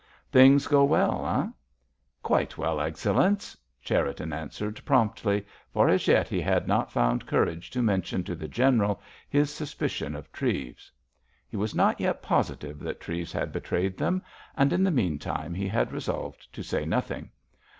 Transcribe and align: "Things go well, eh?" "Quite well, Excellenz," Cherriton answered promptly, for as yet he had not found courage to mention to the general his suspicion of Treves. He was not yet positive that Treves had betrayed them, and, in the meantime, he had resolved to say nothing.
"Things 0.31 0.65
go 0.65 0.83
well, 0.83 1.23
eh?" 1.27 1.49
"Quite 2.23 2.57
well, 2.57 2.77
Excellenz," 2.81 3.55
Cherriton 3.83 4.33
answered 4.33 4.83
promptly, 4.83 5.45
for 5.71 5.89
as 5.89 6.07
yet 6.07 6.27
he 6.27 6.41
had 6.41 6.67
not 6.67 6.91
found 6.91 7.27
courage 7.27 7.69
to 7.69 7.83
mention 7.83 8.23
to 8.23 8.33
the 8.33 8.47
general 8.47 8.99
his 9.29 9.53
suspicion 9.53 10.15
of 10.15 10.31
Treves. 10.31 10.91
He 11.47 11.55
was 11.55 11.75
not 11.75 11.99
yet 11.99 12.23
positive 12.23 12.79
that 12.79 12.99
Treves 12.99 13.31
had 13.31 13.53
betrayed 13.53 13.95
them, 13.95 14.23
and, 14.57 14.73
in 14.73 14.83
the 14.83 14.89
meantime, 14.89 15.53
he 15.53 15.67
had 15.67 15.91
resolved 15.91 16.51
to 16.53 16.63
say 16.63 16.83
nothing. 16.83 17.29